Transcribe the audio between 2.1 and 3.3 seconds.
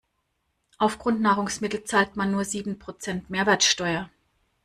man nur sieben Prozent